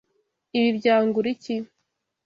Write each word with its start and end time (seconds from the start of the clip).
Ibi 0.57 0.69
byangura 0.77 1.27
iki? 1.35 1.55